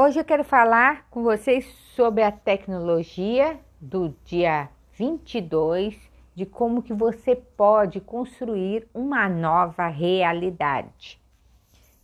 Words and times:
Hoje 0.00 0.20
eu 0.20 0.24
quero 0.24 0.44
falar 0.44 1.08
com 1.10 1.24
vocês 1.24 1.66
sobre 1.96 2.22
a 2.22 2.30
tecnologia 2.30 3.58
do 3.80 4.14
dia 4.24 4.70
22 4.92 5.98
de 6.36 6.46
como 6.46 6.84
que 6.84 6.94
você 6.94 7.34
pode 7.34 8.00
construir 8.00 8.86
uma 8.94 9.28
nova 9.28 9.88
realidade, 9.88 11.20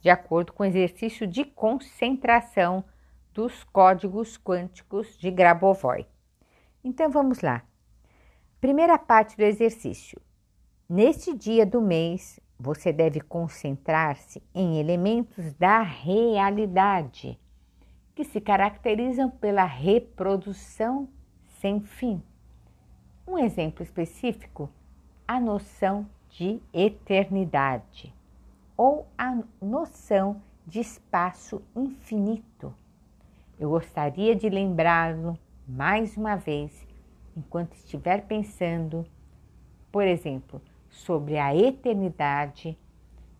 de 0.00 0.10
acordo 0.10 0.52
com 0.52 0.64
o 0.64 0.66
exercício 0.66 1.24
de 1.24 1.44
concentração 1.44 2.84
dos 3.32 3.62
códigos 3.62 4.36
quânticos 4.36 5.16
de 5.16 5.30
Grabovoi. 5.30 6.04
Então 6.82 7.08
vamos 7.08 7.42
lá. 7.42 7.62
Primeira 8.60 8.98
parte 8.98 9.36
do 9.36 9.44
exercício. 9.44 10.20
Neste 10.88 11.32
dia 11.32 11.64
do 11.64 11.80
mês, 11.80 12.40
você 12.58 12.92
deve 12.92 13.20
concentrar-se 13.20 14.42
em 14.52 14.80
elementos 14.80 15.54
da 15.54 15.80
realidade 15.80 17.38
que 18.14 18.24
se 18.24 18.40
caracterizam 18.40 19.30
pela 19.30 19.64
reprodução 19.64 21.08
sem 21.60 21.80
fim. 21.80 22.22
Um 23.26 23.38
exemplo 23.38 23.82
específico, 23.82 24.70
a 25.26 25.40
noção 25.40 26.06
de 26.30 26.60
eternidade 26.72 28.14
ou 28.76 29.06
a 29.16 29.38
noção 29.60 30.40
de 30.66 30.80
espaço 30.80 31.62
infinito. 31.74 32.74
Eu 33.58 33.70
gostaria 33.70 34.34
de 34.34 34.48
lembrá-lo 34.48 35.38
mais 35.66 36.16
uma 36.16 36.36
vez, 36.36 36.86
enquanto 37.36 37.74
estiver 37.74 38.26
pensando, 38.26 39.06
por 39.90 40.04
exemplo, 40.04 40.60
sobre 40.90 41.38
a 41.38 41.54
eternidade, 41.54 42.76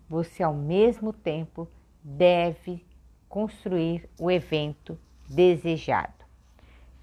você 0.09 0.43
ao 0.43 0.55
mesmo 0.55 1.13
tempo 1.13 1.69
deve 2.03 2.85
construir 3.35 4.09
o 4.17 4.31
evento 4.31 4.97
desejado. 5.29 6.25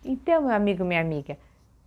Então, 0.02 0.44
meu 0.44 0.56
amigo, 0.56 0.86
minha 0.86 1.02
amiga, 1.02 1.38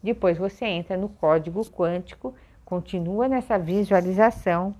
Depois 0.02 0.36
você 0.38 0.64
entra 0.64 0.96
no 0.96 1.08
código 1.08 1.60
quântico, 1.66 2.34
continua 2.64 3.28
nessa 3.28 3.58
visualização 3.58 4.74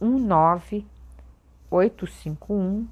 19 0.00 0.86
851 1.74 2.86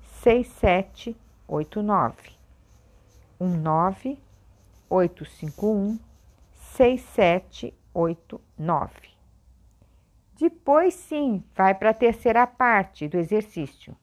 6789 0.00 2.36
19 3.38 4.18
851 4.90 6.00
6789. 6.56 9.14
Depois 10.36 10.94
sim, 10.94 11.44
vai 11.54 11.76
para 11.76 11.90
a 11.90 11.94
terceira 11.94 12.44
parte 12.44 13.06
do 13.06 13.18
exercício. 13.18 13.96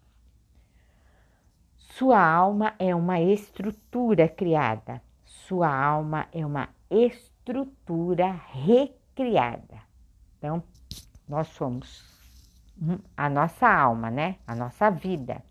Sua 1.75 2.25
alma 2.25 2.73
é 2.79 2.95
uma 2.95 3.19
estrutura 3.19 4.29
criada. 4.29 5.01
Sua 5.25 5.67
alma 5.67 6.29
é 6.31 6.45
uma 6.45 6.69
estrutura 6.89 8.31
recriada. 8.53 9.81
Então, 10.37 10.63
nós 11.27 11.49
somos 11.49 12.20
a 13.15 13.29
nossa 13.29 13.67
alma, 13.67 14.09
né? 14.09 14.37
A 14.47 14.55
nossa 14.55 14.89
vida. 14.89 15.43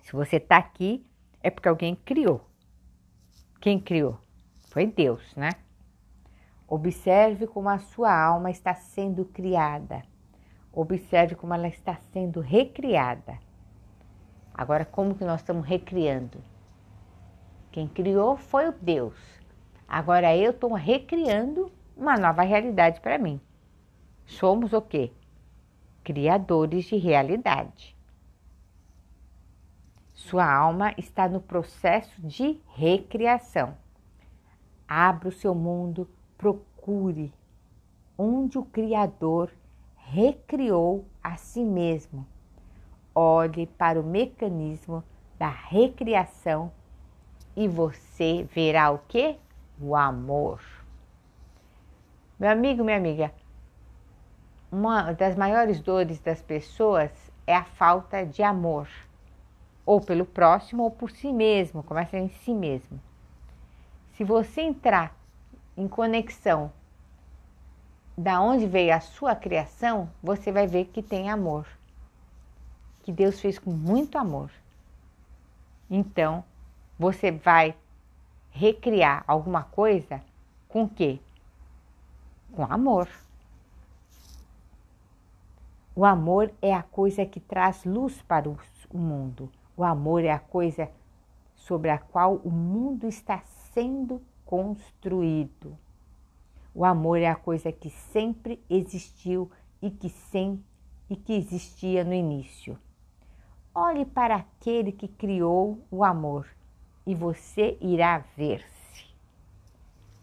Se 0.00 0.12
você 0.12 0.36
está 0.36 0.56
aqui, 0.56 1.06
é 1.42 1.50
porque 1.50 1.68
alguém 1.68 1.94
criou. 1.94 2.48
Quem 3.60 3.78
criou? 3.78 4.18
Foi 4.70 4.86
Deus, 4.86 5.34
né? 5.36 5.50
Observe 6.66 7.46
como 7.46 7.68
a 7.68 7.78
sua 7.78 8.12
alma 8.12 8.50
está 8.50 8.74
sendo 8.74 9.24
criada. 9.24 10.02
Observe 10.72 11.34
como 11.34 11.54
ela 11.54 11.68
está 11.68 11.96
sendo 12.12 12.40
recriada. 12.40 13.38
Agora, 14.54 14.84
como 14.84 15.14
que 15.14 15.24
nós 15.24 15.40
estamos 15.40 15.66
recriando? 15.66 16.42
Quem 17.70 17.86
criou 17.86 18.36
foi 18.36 18.68
o 18.68 18.72
Deus. 18.72 19.16
Agora 19.86 20.36
eu 20.36 20.50
estou 20.50 20.72
recriando 20.74 21.70
uma 21.96 22.16
nova 22.16 22.42
realidade 22.42 23.00
para 23.00 23.18
mim. 23.18 23.40
Somos 24.26 24.72
o 24.72 24.82
quê? 24.82 25.12
Criadores 26.08 26.86
de 26.86 26.96
realidade. 26.96 27.94
Sua 30.14 30.50
alma 30.50 30.94
está 30.96 31.28
no 31.28 31.38
processo 31.38 32.22
de 32.22 32.58
recriação. 32.68 33.76
Abra 34.88 35.28
o 35.28 35.32
seu 35.32 35.54
mundo, 35.54 36.08
procure 36.38 37.30
onde 38.16 38.56
o 38.56 38.64
Criador 38.64 39.52
recriou 39.96 41.04
a 41.22 41.36
si 41.36 41.62
mesmo. 41.62 42.26
Olhe 43.14 43.66
para 43.66 44.00
o 44.00 44.02
mecanismo 44.02 45.04
da 45.38 45.50
recriação 45.50 46.72
e 47.54 47.68
você 47.68 48.48
verá 48.50 48.90
o 48.90 48.98
que? 49.00 49.36
O 49.78 49.94
amor. 49.94 50.62
Meu 52.38 52.48
amigo, 52.48 52.82
minha 52.82 52.96
amiga, 52.96 53.30
uma 54.70 55.12
das 55.12 55.34
maiores 55.36 55.80
dores 55.80 56.20
das 56.20 56.42
pessoas 56.42 57.10
é 57.46 57.54
a 57.54 57.64
falta 57.64 58.24
de 58.24 58.42
amor, 58.42 58.88
ou 59.86 60.00
pelo 60.00 60.26
próximo 60.26 60.82
ou 60.82 60.90
por 60.90 61.10
si 61.10 61.32
mesmo, 61.32 61.82
começa 61.82 62.18
em 62.18 62.28
si 62.28 62.52
mesmo. 62.52 63.00
Se 64.12 64.24
você 64.24 64.60
entrar 64.60 65.16
em 65.76 65.88
conexão 65.88 66.70
da 68.16 68.40
onde 68.40 68.66
veio 68.66 68.92
a 68.92 69.00
sua 69.00 69.34
criação, 69.34 70.10
você 70.22 70.50
vai 70.50 70.66
ver 70.66 70.86
que 70.86 71.02
tem 71.02 71.30
amor. 71.30 71.66
Que 73.02 73.12
Deus 73.12 73.40
fez 73.40 73.58
com 73.58 73.70
muito 73.70 74.18
amor. 74.18 74.50
Então, 75.88 76.44
você 76.98 77.30
vai 77.30 77.74
recriar 78.50 79.22
alguma 79.26 79.62
coisa 79.62 80.20
com 80.68 80.88
quê? 80.88 81.20
Com 82.52 82.64
amor. 82.64 83.08
O 85.98 86.04
amor 86.04 86.54
é 86.62 86.72
a 86.72 86.84
coisa 86.84 87.26
que 87.26 87.40
traz 87.40 87.84
luz 87.84 88.22
para 88.22 88.48
o 88.48 88.96
mundo. 88.96 89.50
O 89.76 89.82
amor 89.82 90.22
é 90.22 90.30
a 90.30 90.38
coisa 90.38 90.88
sobre 91.56 91.90
a 91.90 91.98
qual 91.98 92.36
o 92.44 92.52
mundo 92.52 93.08
está 93.08 93.40
sendo 93.74 94.22
construído. 94.46 95.76
O 96.72 96.84
amor 96.84 97.18
é 97.18 97.26
a 97.26 97.34
coisa 97.34 97.72
que 97.72 97.90
sempre 97.90 98.62
existiu 98.70 99.50
e 99.82 99.90
que 99.90 100.08
sem 100.08 100.62
e 101.10 101.16
que 101.16 101.32
existia 101.32 102.04
no 102.04 102.14
início. 102.14 102.78
Olhe 103.74 104.04
para 104.04 104.36
aquele 104.36 104.92
que 104.92 105.08
criou 105.08 105.80
o 105.90 106.04
amor 106.04 106.46
e 107.04 107.12
você 107.12 107.76
irá 107.80 108.18
ver-se. 108.36 109.04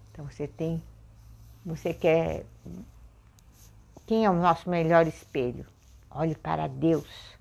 Então 0.09 0.23
você 0.23 0.47
tem, 0.47 0.81
você 1.65 1.93
quer 1.93 2.45
quem 4.05 4.23
é 4.23 4.29
o 4.29 4.33
nosso 4.33 4.69
melhor 4.69 5.07
espelho? 5.07 5.65
Olhe 6.11 6.35
para 6.35 6.67
Deus. 6.67 7.35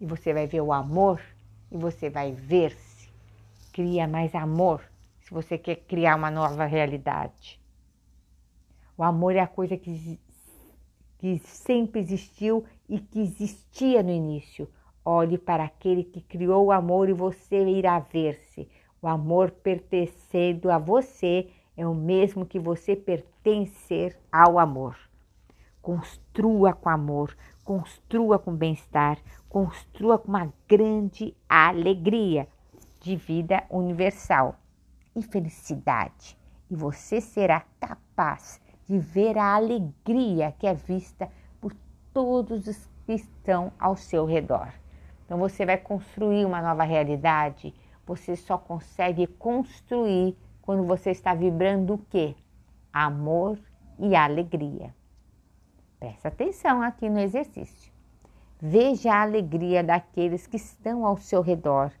e 0.00 0.06
você 0.06 0.34
vai 0.34 0.48
ver 0.48 0.60
o 0.60 0.72
amor 0.72 1.20
e 1.70 1.76
você 1.76 2.10
vai 2.10 2.32
ver-se. 2.32 3.08
Cria 3.72 4.08
mais 4.08 4.34
amor 4.34 4.82
se 5.20 5.32
você 5.32 5.56
quer 5.56 5.76
criar 5.76 6.16
uma 6.16 6.30
nova 6.30 6.64
realidade. 6.64 7.60
O 8.98 9.04
amor 9.04 9.36
é 9.36 9.40
a 9.40 9.46
coisa 9.46 9.76
que, 9.76 10.18
que 11.18 11.38
sempre 11.38 12.00
existiu 12.00 12.64
e 12.88 12.98
que 12.98 13.20
existia 13.20 14.02
no 14.02 14.10
início. 14.10 14.68
Olhe 15.04 15.38
para 15.38 15.64
aquele 15.64 16.02
que 16.02 16.20
criou 16.20 16.66
o 16.66 16.72
amor 16.72 17.08
e 17.08 17.12
você 17.12 17.64
irá 17.64 18.00
ver-se. 18.00 18.68
O 19.00 19.06
amor 19.06 19.52
pertencendo 19.52 20.70
a 20.70 20.78
você 20.78 21.48
é 21.76 21.86
o 21.86 21.94
mesmo 21.94 22.44
que 22.44 22.58
você 22.58 22.96
pertencer 22.96 24.18
ao 24.32 24.58
amor. 24.58 24.96
Construa 25.84 26.72
com 26.72 26.88
amor, 26.88 27.36
construa 27.62 28.38
com 28.38 28.56
bem-estar, 28.56 29.18
construa 29.50 30.18
com 30.18 30.28
uma 30.28 30.50
grande 30.66 31.36
alegria 31.46 32.48
de 33.00 33.14
vida 33.14 33.62
universal 33.68 34.56
e 35.14 35.22
felicidade. 35.22 36.38
E 36.70 36.74
você 36.74 37.20
será 37.20 37.66
capaz 37.78 38.62
de 38.86 38.98
ver 38.98 39.36
a 39.36 39.56
alegria 39.56 40.54
que 40.58 40.66
é 40.66 40.72
vista 40.72 41.30
por 41.60 41.76
todos 42.14 42.66
os 42.66 42.88
que 43.04 43.12
estão 43.12 43.70
ao 43.78 43.94
seu 43.94 44.24
redor. 44.24 44.72
Então 45.26 45.36
você 45.36 45.66
vai 45.66 45.76
construir 45.76 46.46
uma 46.46 46.62
nova 46.62 46.84
realidade. 46.84 47.74
Você 48.06 48.36
só 48.36 48.56
consegue 48.56 49.26
construir 49.26 50.34
quando 50.62 50.82
você 50.84 51.10
está 51.10 51.34
vibrando 51.34 51.92
o 51.92 51.98
quê? 52.08 52.34
Amor 52.90 53.58
e 53.98 54.16
alegria. 54.16 54.94
Presta 55.98 56.28
atenção 56.28 56.82
aqui 56.82 57.08
no 57.08 57.18
exercício. 57.18 57.92
Veja 58.60 59.12
a 59.12 59.22
alegria 59.22 59.82
daqueles 59.82 60.46
que 60.46 60.56
estão 60.56 61.04
ao 61.04 61.16
seu 61.16 61.42
redor 61.42 61.92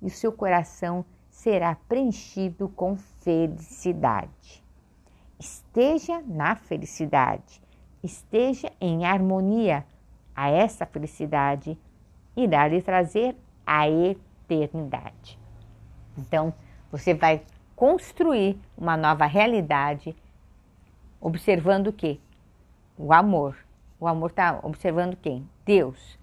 e 0.00 0.06
o 0.06 0.10
seu 0.10 0.32
coração 0.32 1.04
será 1.30 1.74
preenchido 1.88 2.68
com 2.68 2.96
felicidade. 2.96 4.62
Esteja 5.38 6.22
na 6.26 6.54
felicidade, 6.54 7.60
esteja 8.02 8.70
em 8.80 9.04
harmonia. 9.04 9.84
A 10.34 10.48
essa 10.48 10.86
felicidade 10.86 11.78
irá 12.36 12.66
lhe 12.68 12.80
trazer 12.80 13.36
a 13.66 13.88
eternidade. 13.88 15.38
Então, 16.16 16.54
você 16.90 17.14
vai 17.14 17.42
construir 17.74 18.58
uma 18.76 18.96
nova 18.96 19.26
realidade 19.26 20.16
observando 21.20 21.88
o 21.88 21.92
que? 21.92 22.20
O 23.04 23.12
amor. 23.12 23.56
O 23.98 24.06
amor 24.06 24.30
está 24.30 24.60
observando 24.62 25.16
quem? 25.16 25.48
Deus. 25.64 26.16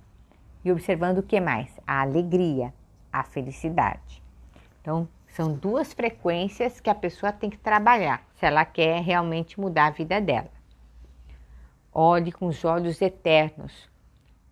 E 0.63 0.71
observando 0.71 1.17
o 1.17 1.23
que 1.23 1.37
mais? 1.37 1.77
A 1.85 1.99
alegria, 1.99 2.73
a 3.11 3.21
felicidade. 3.21 4.23
Então, 4.79 5.05
são 5.27 5.51
duas 5.51 5.91
frequências 5.91 6.79
que 6.79 6.89
a 6.89 6.95
pessoa 6.95 7.33
tem 7.33 7.49
que 7.49 7.57
trabalhar 7.57 8.23
se 8.33 8.45
ela 8.45 8.63
quer 8.63 9.01
realmente 9.01 9.59
mudar 9.59 9.87
a 9.87 9.91
vida 9.91 10.21
dela. 10.21 10.49
Olhe 11.93 12.31
com 12.31 12.45
os 12.45 12.63
olhos 12.63 13.01
eternos, 13.01 13.89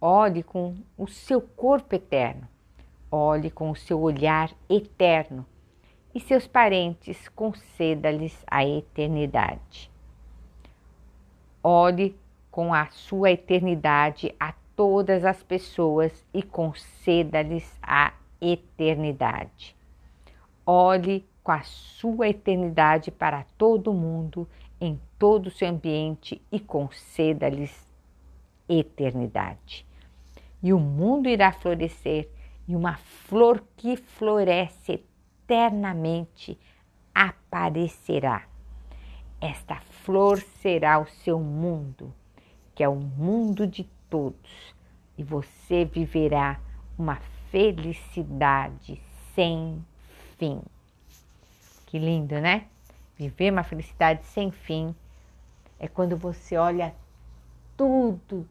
olhe 0.02 0.44
com 0.44 0.76
o 0.98 1.08
seu 1.08 1.40
corpo 1.40 1.96
eterno, 1.96 2.46
olhe 3.10 3.50
com 3.50 3.72
o 3.72 3.76
seu 3.76 4.02
olhar 4.02 4.52
eterno 4.70 5.46
e 6.14 6.20
seus 6.20 6.46
parentes 6.46 7.30
conceda-lhes 7.30 8.44
a 8.52 8.66
eternidade. 8.66 9.90
Olhe 11.70 12.18
com 12.50 12.74
a 12.74 12.88
sua 12.92 13.32
eternidade 13.32 14.34
a 14.40 14.54
todas 14.74 15.26
as 15.26 15.44
pessoas 15.44 16.26
e 16.34 16.42
conceda-lhes 16.42 17.78
a 17.84 18.14
eternidade. 18.40 19.76
Olhe 20.66 21.28
com 21.44 21.52
a 21.52 21.64
sua 21.64 22.30
eternidade 22.30 23.12
para 23.12 23.46
todo 23.58 23.94
mundo, 23.94 24.48
em 24.80 24.98
todo 25.20 25.48
o 25.48 25.52
seu 25.52 25.68
ambiente 25.68 26.42
e 26.50 26.58
conceda-lhes 26.58 27.86
eternidade. 28.70 29.86
E 30.64 30.72
o 30.72 30.80
mundo 30.80 31.28
irá 31.28 31.52
florescer, 31.52 32.30
e 32.66 32.78
uma 32.78 32.96
flor 32.96 33.62
que 33.76 33.98
floresce 33.98 35.04
eternamente 35.44 36.58
aparecerá. 37.14 38.46
Esta 39.40 39.80
flor 40.04 40.40
será 40.62 41.00
o 41.00 41.08
seu 41.08 41.40
mundo, 41.40 42.14
que 42.74 42.84
é 42.84 42.90
o 42.90 42.96
mundo 42.96 43.68
de 43.68 43.84
todos, 44.10 44.76
e 45.18 45.24
você 45.24 45.86
viverá 45.86 46.60
uma 46.98 47.18
felicidade 47.52 49.02
sem 49.36 49.84
fim. 50.38 50.62
Que 51.86 52.00
lindo, 52.00 52.40
né? 52.40 52.68
Viver 53.16 53.52
uma 53.52 53.64
felicidade 53.64 54.26
sem 54.26 54.52
fim 54.52 54.96
é 55.80 55.88
quando 55.88 56.18
você 56.18 56.58
olha 56.58 56.94
tudo 57.76 58.48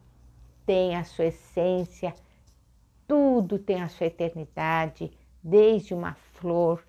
tem 0.65 0.97
a 0.97 1.05
sua 1.05 1.27
essência, 1.27 2.15
tudo 3.07 3.59
tem 3.59 3.83
a 3.83 3.89
sua 3.89 4.07
eternidade, 4.07 5.13
desde 5.43 5.95
uma 5.95 6.15
flor, 6.35 6.85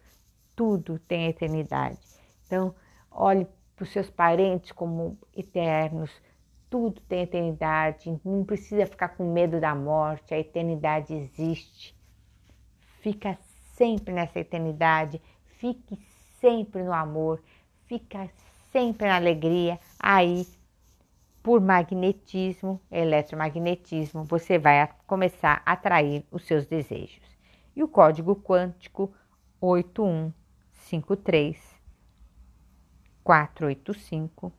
tudo 0.55 0.99
tem 0.99 1.27
eternidade. 1.27 1.99
Então, 2.45 2.73
olhe 3.11 3.47
para 3.77 3.83
os 3.83 3.91
seus 3.91 4.09
parentes 4.09 4.71
como 4.71 5.19
eternos, 5.35 6.09
tudo 6.68 7.00
tem 7.01 7.21
eternidade, 7.21 8.19
não 8.25 8.44
precisa 8.44 8.88
ficar 8.88 9.09
com 9.09 9.31
medo 9.31 9.62
da 9.62 9.75
morte, 9.75 10.33
a 10.33 10.39
eternidade 10.39 11.13
existe. 11.13 11.95
Fica 13.01 13.38
sempre 13.75 14.12
nessa 14.12 14.39
eternidade, 14.39 15.21
fique 15.59 16.00
sempre 16.41 16.81
no 16.81 16.91
amor, 16.91 17.39
fica 17.85 18.27
sempre 18.71 19.07
na 19.07 19.15
alegria. 19.15 19.80
Aí, 20.00 20.47
por 21.44 21.62
magnetismo, 21.62 22.81
eletromagnetismo, 22.91 24.23
você 24.23 24.57
vai 24.57 24.89
começar 25.06 25.62
a 25.63 25.73
atrair 25.73 26.25
os 26.31 26.47
seus 26.47 26.65
desejos. 26.65 27.21
E 27.75 27.83
o 27.83 27.88
código 27.88 28.35
quântico 28.35 29.13
8153 29.62 31.76
485 33.27 34.51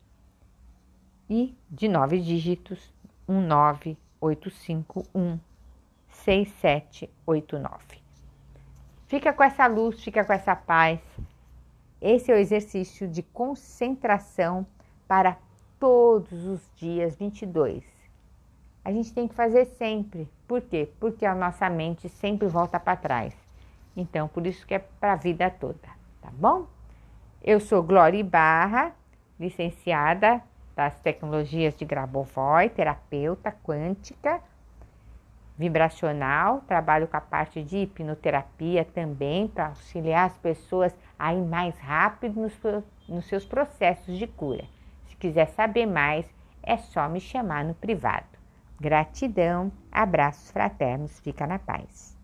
e 1.27 1.57
de 1.67 1.87
nove 1.87 2.21
dígitos 2.21 2.93
19851 3.27 5.39
6789. 6.09 7.79
Fica 9.07 9.33
com 9.33 9.43
essa 9.43 9.65
luz, 9.65 10.03
fica 10.03 10.23
com 10.23 10.31
essa 10.31 10.55
paz. 10.55 10.99
Esse 11.99 12.31
é 12.31 12.35
o 12.35 12.37
exercício 12.37 13.07
de 13.07 13.23
concentração 13.23 14.67
para 15.07 15.35
todos 15.79 16.45
os 16.45 16.61
dias 16.75 17.15
22. 17.15 17.83
A 18.85 18.91
gente 18.91 19.11
tem 19.11 19.27
que 19.27 19.33
fazer 19.33 19.65
sempre. 19.65 20.29
Por 20.47 20.61
quê? 20.61 20.87
Porque 20.99 21.25
a 21.25 21.33
nossa 21.33 21.67
mente 21.71 22.07
sempre 22.07 22.47
volta 22.47 22.79
para 22.79 22.95
trás. 22.95 23.35
Então, 23.97 24.27
por 24.27 24.45
isso 24.45 24.67
que 24.67 24.75
é 24.75 24.79
para 24.79 25.13
a 25.13 25.15
vida 25.15 25.49
toda, 25.49 25.89
tá 26.21 26.29
bom? 26.31 26.67
Eu 27.41 27.61
sou 27.61 27.81
Glória 27.81 28.21
Barra, 28.21 28.91
licenciada 29.39 30.41
das 30.75 30.99
tecnologias 30.99 31.73
de 31.73 31.85
Grabovoi, 31.85 32.67
terapeuta 32.67 33.49
quântica 33.63 34.41
vibracional, 35.57 36.61
trabalho 36.67 37.07
com 37.07 37.15
a 37.15 37.21
parte 37.21 37.63
de 37.63 37.77
hipnoterapia 37.77 38.83
também 38.83 39.47
para 39.47 39.67
auxiliar 39.67 40.27
as 40.27 40.37
pessoas 40.37 40.93
a 41.17 41.33
ir 41.33 41.41
mais 41.41 41.77
rápido 41.79 42.41
nos, 42.41 42.53
nos 43.07 43.25
seus 43.25 43.45
processos 43.45 44.17
de 44.17 44.27
cura. 44.27 44.65
Se 45.07 45.15
quiser 45.15 45.47
saber 45.47 45.85
mais, 45.85 46.29
é 46.61 46.75
só 46.75 47.07
me 47.07 47.21
chamar 47.21 47.63
no 47.63 47.73
privado. 47.73 48.27
Gratidão, 48.79 49.71
abraços 49.89 50.51
fraternos, 50.51 51.19
fica 51.21 51.47
na 51.47 51.57
paz. 51.57 52.18